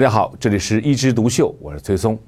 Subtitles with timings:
[0.00, 2.18] 大家好，这里是一枝独秀，我是崔松。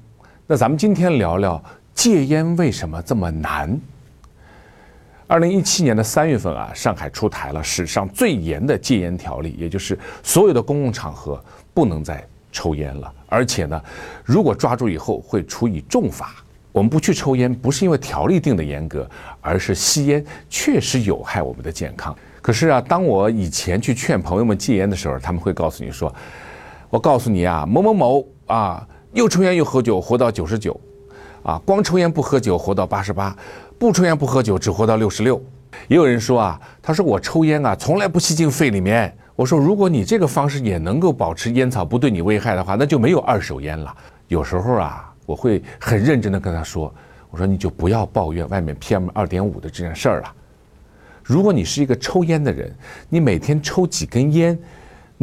[0.45, 1.59] 那咱们今天聊聊
[1.95, 3.75] 戒烟为什么这么难？
[5.25, 13.81] 二零一七年的三月份啊，上海出台了史上最严的戒烟条例，也就是所有的公共场合不能再抽烟了，而且呢，
[14.23, 16.31] 如果抓住以后会处以重罚。
[16.71, 19.09] 我们不去抽烟，不是因为条例定的严格，
[19.41, 22.15] 而是吸烟确实有害我们的健康。
[22.39, 26.13] 可是啊，当我以前去劝朋友们戒烟的时候，他们会告诉你说
[26.93, 30.79] ：“我告诉你啊，某某某啊，又抽烟又喝酒，活到九十九，
[31.41, 33.35] 啊，光抽烟不喝酒活到八十八，
[33.79, 35.41] 不抽烟不喝酒只活到六十六。”
[35.89, 39.11] 也有人说啊，他说我抽烟啊，从来不吸进肺里面。
[39.35, 43.91] 我说，如果你这个方式也能够保持烟草不对你危害的话，那就没有二手烟了。
[44.27, 45.09] 有时候啊。
[45.25, 46.93] 我会很认真的跟他说
[47.31, 50.33] ：“我说你就不要抱怨外面 PM 二点五的这件事儿了。
[51.23, 52.69] 如果你是一个抽烟的人，
[53.07, 54.59] 你每天抽几根烟，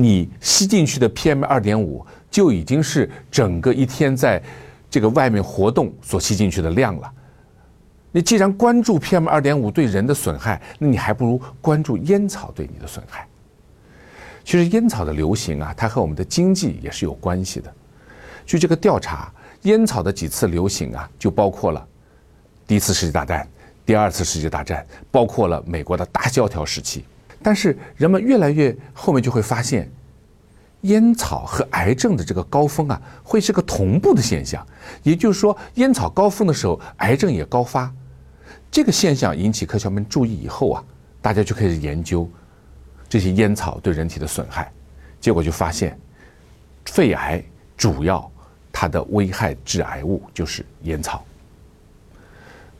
[0.02, 4.42] 你吸进去的 PM 二点五就已经是整个一天在
[4.90, 7.12] 这个外面活动所吸进去的量了。
[8.12, 13.26] 你既然关注 PM 二点五对人的损害，那你还不如关注烟草对你的损害。
[14.44, 17.72] 其实烟草的流行啊，它和我们的经济也是有关系的。
[18.44, 19.32] 据这个调查。”
[19.64, 21.86] 烟草的几次流行啊，就包括了
[22.66, 23.46] 第一次世界大战、
[23.84, 27.04] 第二次世界大战，包括了美国的大萧条时期。
[27.42, 29.91] 但是人们越来越后面就会发现，
[30.83, 34.66] 烟草和癌症的这个高峰啊，会是个同步的现象。
[35.02, 37.92] 也就是说，烟草高峰的时候，癌症也高发。
[38.70, 40.84] 这个现象引起科学家们注意以后啊，
[41.20, 42.28] 大家就开始研究
[43.08, 44.70] 这些烟草对人体的损害。
[45.20, 45.98] 结果就发现，
[46.86, 47.42] 肺癌
[47.77, 48.30] 主要。
[48.72, 51.24] 它的危害致癌物就是烟草。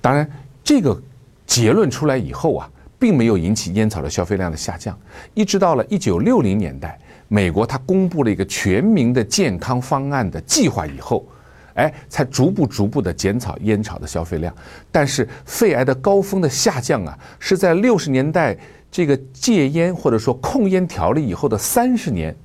[0.00, 0.31] 当然，
[0.62, 0.98] 这个
[1.44, 2.70] 结论出来以后啊，
[3.01, 4.97] 并没有引起烟草的消费量的下降。
[5.34, 6.97] 一直到了一九六零年代，
[7.27, 11.27] 美国它公布了一个全民的健康方案的计划以后，
[11.75, 14.55] 哎，才逐步逐步的减少烟草的消费量。
[14.93, 18.56] 但是，肺癌的高峰的下降啊，是在六十年代
[18.91, 22.37] 这个戒烟或者说控烟条例以后的三十年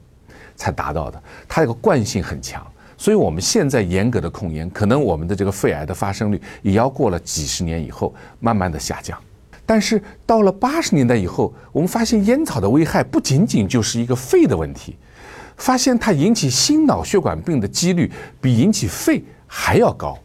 [0.55, 1.21] 才达到的。
[1.47, 2.65] 它这个惯性很强。
[2.97, 9.19] 所以，我们现在严格的控烟，可能我们的这个肺癌的发生率也要过了几十年以后，慢慢的下降。
[9.65, 14.95] 但是到了八十年代以后，我们发现烟草的危害不仅仅就是一个肺的问题，
[15.57, 20.17] 发现它引起心脑血管病的几率比引起肺还要高。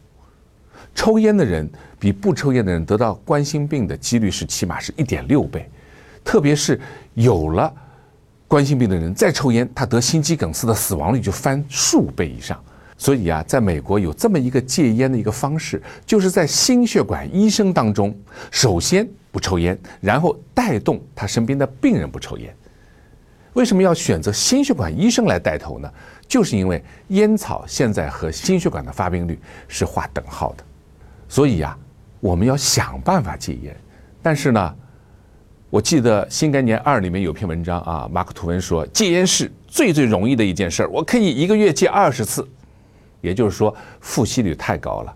[0.93, 5.69] 抽烟的人比不抽烟的人得到冠心病的几率是起码是一点六倍，
[6.23, 6.79] 特别是
[7.13, 7.73] 有了。
[8.47, 12.61] 冠心病的人再抽烟，他得心肌梗死的死亡率就翻数倍以上。
[12.97, 18.13] 所以啊，在美国有这么一个戒烟的一个方式，就是在心血管医生当中，
[18.51, 22.55] 首先不抽烟，然后带动他身边的病人不抽烟。
[23.53, 25.91] 为什么要选择心血管医生来带头呢？
[26.27, 30.63] 就是因为烟草现在和心血管的发病率是划等号的。
[31.27, 31.77] 所以呀，
[32.19, 33.75] 我们要想办法戒烟，
[34.21, 34.75] 但是呢。
[35.69, 42.45] 我记得《新概念二》里面有篇文章啊，马克吐温说戒烟是最最容易的一件事儿，我可以一个月戒二十次，
[43.21, 45.15] 也就是说复吸率太高了。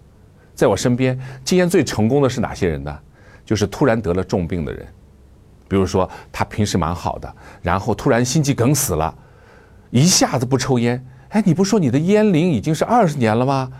[0.53, 2.99] 在我身边戒烟最成功的是哪些人呢？
[3.45, 4.85] 就是突然得了重病的人，
[5.67, 9.15] 比如说他平时蛮好的，然后突然心肌梗死了，
[9.91, 13.71] 一下子不抽烟，哎，你不说你的烟龄已经是二十年了吗？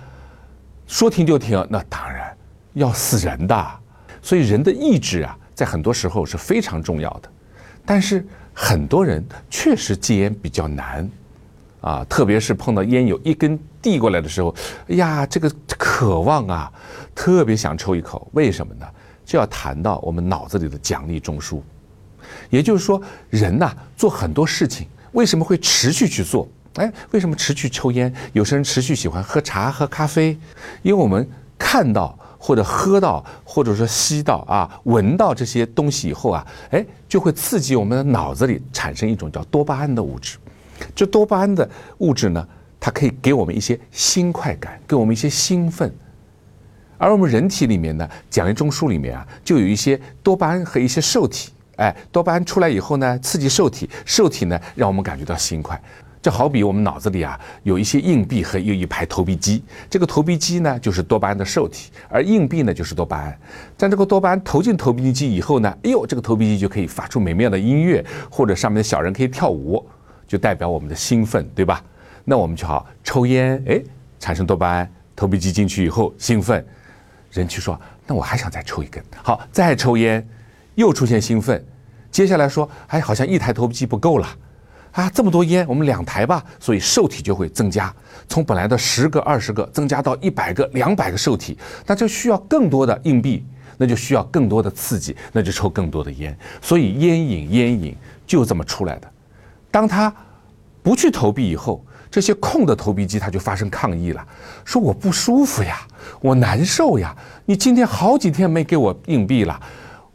[0.88, 2.32] 说停就停，那当然
[2.74, 3.68] 要死人的。
[4.22, 5.38] 所以人的意志啊。
[5.56, 7.30] 在很多时候是非常重要的，
[7.86, 11.10] 但是很多人确实戒烟比较难，
[11.80, 14.54] 啊，特别是碰到烟有一根递过来的时候，
[14.90, 16.70] 哎呀，这个渴望啊，
[17.16, 18.28] 特别想抽一口。
[18.34, 18.86] 为什么呢？
[19.26, 21.60] 就要谈到我们脑子里的奖励中枢，
[22.50, 26.48] 也就是说，人呐做很多事情为什么会持续去做？
[26.76, 28.14] 哎，为什么持续抽烟？
[28.34, 30.38] 有些人持续喜欢喝茶、喝咖啡，
[30.84, 31.28] 因为我们
[31.58, 32.18] 看到。
[32.38, 40.38] 或者喝到，或者说吸到啊，闻到这些东西以后啊，哎，就会刺激我们的脑子里产生一种叫多巴胺的物质。
[40.94, 41.68] 这多巴胺的
[42.00, 42.48] 物质呢，
[42.80, 45.92] 它可以给我们一些新快感，给我们一些兴奋。
[46.98, 51.52] 而我们人体里面呢，奖励中枢里面啊，就有一些多巴胺和一些受体。
[51.78, 55.80] 哎，多巴胺出来以后呢，刺激受体，受体呢，让我们感觉到心快。
[56.22, 63.40] 就好比我们脑子里啊有一些硬币和有一排投币机，这个投币机呢就是多巴胺的受体，而硬币呢就是多巴胺。
[63.78, 69.86] 在这个多巴胺投进投币机以后呢，哎呦，这个投币机就可以发出美妙的音乐，或者上面的小人可以跳舞，
[70.28, 71.84] 就代表我们的兴奋，对吧？
[72.24, 73.80] 那我们就好抽烟，哎，
[74.20, 76.66] 产生多巴胺，投币机进去以后兴奋，
[77.42, 80.26] 人去说，那我还想再抽一根，好，再抽烟，
[80.76, 81.64] 又出现兴奋，
[82.12, 84.28] 接下来说，哎，好像一台投币机不够了。
[84.92, 87.94] 啊，这么多烟，我们两台吧，所以受体就会增加，
[88.30, 93.46] 从本来的十个、二十个增加到一百个、两百个受体，那就需要更多的硬币，
[93.76, 97.94] 那就需要更多的刺激，那就抽更多的烟，所以烟瘾、烟瘾
[98.26, 99.12] 就这么出来的。
[99.70, 100.16] 当他
[100.82, 104.26] 不去投币以后，这些空的投币机它就发生抗议了，
[104.64, 105.86] 说我不舒服呀，
[106.22, 107.16] 我难受呀，
[107.46, 109.60] 你今天好几天没给我硬币了，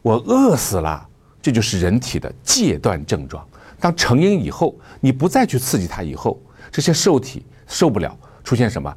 [0.01, 1.07] 我饿死了，
[1.41, 3.45] 这就是人体的戒断症状。
[3.79, 6.39] 当成瘾以后，你不再去刺激它以后，
[6.71, 8.93] 这些受体受不了，出现什么？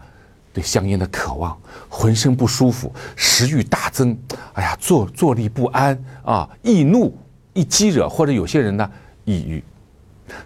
[0.52, 1.58] 对香烟的渴望，
[1.88, 4.16] 浑身不舒服，食欲大增，
[4.52, 7.12] 哎呀，坐坐立不安啊，易怒、
[7.54, 8.88] 易激惹，或者有些人呢，
[9.24, 9.64] 抑郁，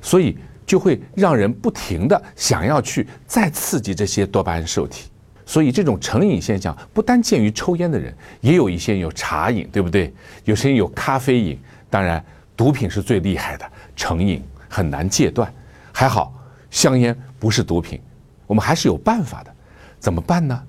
[0.00, 5.10] 所以就会让人不停的想要去再刺激这些多巴胺受体。
[5.48, 10.12] 所以这种成瘾现象不单见于抽烟的人，也有一些有茶瘾，对不对？
[10.44, 11.58] 有些人有咖啡瘾，
[11.88, 12.22] 当然
[12.54, 13.64] 毒品是最厉害的。
[13.96, 15.50] 成瘾很难戒断，
[15.90, 16.34] 还好
[16.70, 17.98] 香烟不是毒品，
[18.46, 19.50] 我们还是有办法的。
[19.98, 20.62] 怎么办呢？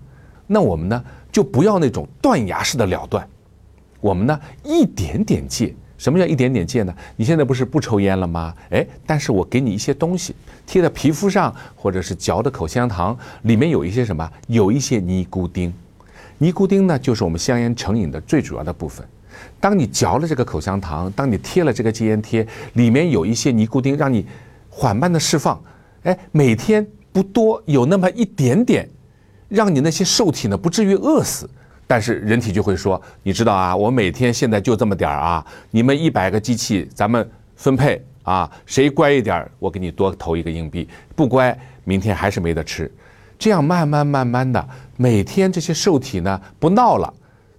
[0.47, 3.27] 那我们呢就不要那种断崖式的了断，
[3.99, 5.75] 我们呢一点点戒。
[5.99, 6.95] 什么叫一点点戒呢？
[7.17, 8.55] 你现在不是不抽烟了吗？
[8.71, 10.33] 哎，但是我给你一些东西
[10.65, 14.27] 贴在皮肤上，或者是嚼的口香糖，里面有一些什么？
[14.47, 15.71] 有一些尼古丁。
[16.37, 19.05] 尼古丁呢，就是我们香烟成瘾的最主要的部分。
[19.59, 24.25] 当你嚼了这个口香糖，当你贴了这个戒烟贴，里面有一些尼古丁，让你
[24.69, 25.61] 缓慢的释放。
[26.03, 28.89] 哎，每天不多，有那么一点点，
[29.49, 31.49] 让你那些受体呢不至于饿死。
[31.89, 42.91] 但是人体就会说，你知道啊，我每天现在就这么点儿啊，你们一百个机器，咱们分配啊，谁乖一点，我给你多投一个硬币；不乖，明天还是没得吃。
[43.39, 44.63] 这样慢慢慢慢的，
[44.97, 47.11] 每天这些受体呢不闹了。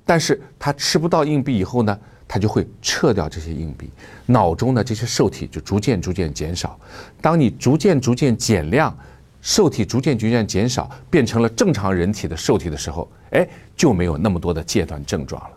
[0.07, 1.99] 但是他吃不到硬币以后呢，
[2.29, 3.91] 他就会撤掉这些硬币，
[4.27, 6.79] 脑中的这些受体就逐渐逐渐减少。
[7.21, 8.97] 当你逐渐逐渐减量，
[9.41, 15.51] 受体逐渐逐渐减少，变成了正常人体的受体的时候，哎，就没有那么多的戒断症状了。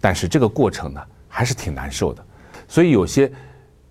[0.00, 2.24] 但是这个过程呢，还是挺难受的。
[2.66, 3.30] 所以有些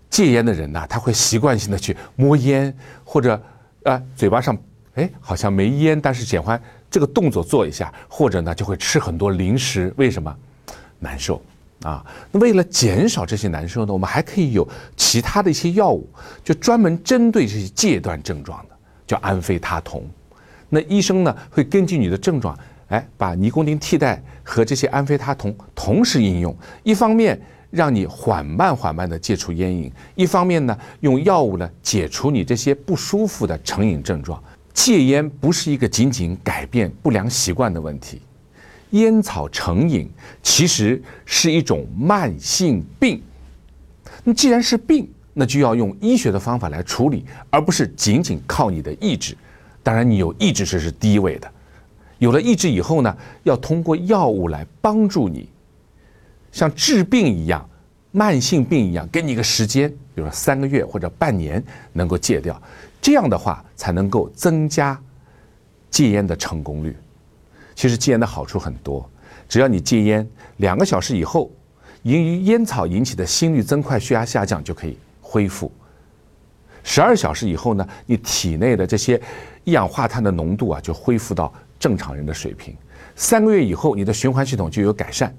[0.09, 3.41] 戒烟的人呢，他会习惯性的去摸烟，或者
[3.83, 4.57] 啊，嘴巴上
[4.95, 6.61] 哎好像没烟，但是喜欢。
[6.89, 10.33] 这个动作做一下，或者呢就会吃很多零食，为什么？
[10.99, 11.41] 难受
[11.83, 12.03] 啊！
[12.31, 14.65] 为了减少这些难受呢，我们还可以有
[14.95, 16.09] 其他的一些药物，
[16.45, 18.76] 就专门针对这些戒断症状的，
[19.07, 20.03] 叫安非他酮。
[20.69, 22.55] 那医生呢会根据你的症状，
[22.89, 27.39] 哎，把尼古丁替代和这些安非他酮同时应用，一方面
[27.71, 34.43] 让你缓慢缓慢的戒除烟瘾，一方面呢用药物呢解除你这些不舒服的成瘾症状。
[34.73, 38.21] 戒烟不是一个仅仅改变不良习惯的问题，
[38.91, 40.09] 烟草成瘾
[40.43, 43.21] 其实是一种慢性病。
[44.23, 49.37] 那既然是病，那就要用医学的方法来处理，而不是仅仅靠你的意志。
[49.83, 51.47] 当然，你有意志这是第一位的。
[52.17, 55.47] 有了意志以后呢，要通过药物来帮助你，
[56.51, 57.69] 像治病一样，
[58.11, 61.63] 慢性病一样，给你一个时间，比如说三个月或者半年，
[61.93, 62.59] 能够戒掉。
[62.99, 64.99] 这样的话才能够增加
[65.91, 66.97] 戒烟的成功率。
[67.75, 69.07] 其实戒烟的好处很多，
[69.47, 70.27] 只要你戒烟
[70.57, 71.51] 两个小时以后，
[72.01, 75.69] 由于烟草引起的心率增快、血压下降就可以恢复。
[76.83, 79.21] 十二小时以后呢，你体内的这些
[79.65, 82.73] 一氧化碳的浓度啊就恢复到正常人的水平。
[83.13, 85.35] 三个月以后，你的循环系统就有改善。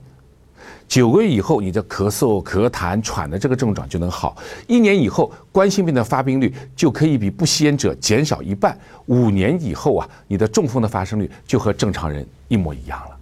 [0.86, 4.34] 九个月以后，你的咳嗽、咳痰、喘的这个症状就能好；
[4.66, 8.72] 一年以后，冠心病的发病率就可以比不吸烟者减少一半；
[9.06, 13.16] 五年以后啊，你的中风的发生率就和正常人一模一样了。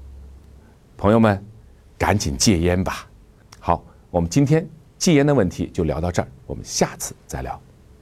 [0.96, 1.44] 朋友们，
[1.99, 3.06] 赶紧戒烟吧！
[3.61, 4.66] 好，我们今天
[4.98, 7.60] 戒烟的问题就聊到这儿，我们下次再聊。